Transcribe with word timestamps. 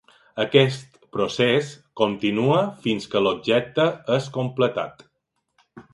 Aquest 0.43 0.95
procés 1.17 1.69
continua 2.01 2.57
fins 2.87 3.07
que 3.13 3.23
l'objecte 3.27 3.87
és 4.17 4.31
completat. 4.39 5.05